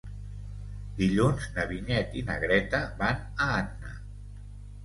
[1.01, 3.93] Dilluns na Vinyet i na Greta van a Anna.